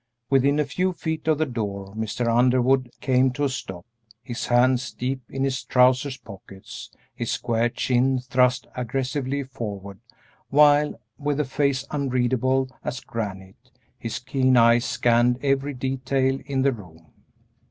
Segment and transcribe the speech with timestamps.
[0.31, 2.25] Within a few feet of the door Mr.
[2.27, 3.85] Underwood came to a stop,
[4.23, 9.99] his hands deep in his trousers pockets, his square chin thrust aggressively forward,
[10.49, 13.69] while, with a face unreadable as granite,
[13.99, 17.05] his keen eyes scanned every detail in the room.